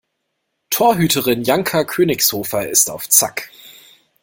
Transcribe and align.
Torhüterin 0.71 1.43
Janka 1.43 1.83
Königshofer 1.83 2.67
ist 2.67 2.89
auf 2.89 3.07
Zack. 3.07 3.51